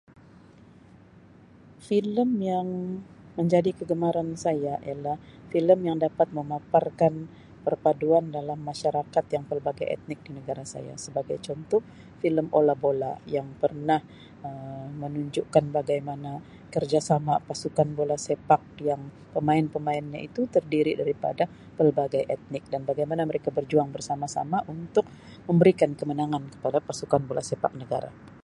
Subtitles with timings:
[1.87, 2.67] Filem yang
[3.37, 5.17] menjadi kegemaran saya ialah
[5.53, 7.13] filem yang dapat memaparkan
[7.65, 11.81] perpaduan dalam masayarakat yang pelbagai etnik di negara saya sebagai contoh
[12.19, 14.01] filem Ola Bola yang pernah
[14.47, 14.69] Um
[15.03, 16.31] menunjukkan bagaimana
[16.73, 19.01] kerjasama pasukan Bola Sepak yang
[19.35, 21.43] pemain-pemainnya itu terdiri daripada
[21.77, 25.05] pelbagai etnik dan bagaimana mereka berjuang bersama-sama untuk
[25.49, 28.11] memberikan kemenangan kepada pasukan Bola Sepak negara.